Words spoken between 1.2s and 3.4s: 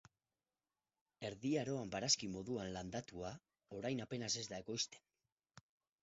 Erdi Aroan barazki moduan landatua,